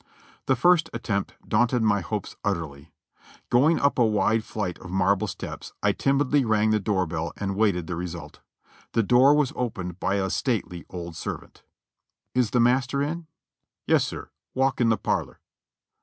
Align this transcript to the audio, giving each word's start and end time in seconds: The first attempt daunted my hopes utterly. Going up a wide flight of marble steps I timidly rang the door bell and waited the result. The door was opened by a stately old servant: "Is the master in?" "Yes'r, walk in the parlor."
The 0.47 0.55
first 0.55 0.89
attempt 0.93 1.35
daunted 1.47 1.83
my 1.83 2.01
hopes 2.01 2.35
utterly. 2.43 2.91
Going 3.51 3.79
up 3.79 3.99
a 3.99 4.03
wide 4.03 4.43
flight 4.43 4.79
of 4.79 4.89
marble 4.89 5.27
steps 5.27 5.73
I 5.83 5.91
timidly 5.91 6.43
rang 6.43 6.71
the 6.71 6.79
door 6.79 7.05
bell 7.05 7.33
and 7.37 7.55
waited 7.55 7.85
the 7.85 7.95
result. 7.95 8.39
The 8.93 9.03
door 9.03 9.35
was 9.35 9.53
opened 9.55 9.99
by 9.99 10.15
a 10.15 10.31
stately 10.31 10.87
old 10.89 11.15
servant: 11.15 11.61
"Is 12.33 12.49
the 12.49 12.59
master 12.59 13.03
in?" 13.03 13.27
"Yes'r, 13.87 14.31
walk 14.55 14.81
in 14.81 14.89
the 14.89 14.97
parlor." 14.97 15.39